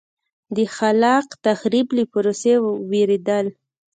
[0.55, 2.53] د خلاق تخریب له پروسې
[2.89, 3.45] وېرېدل.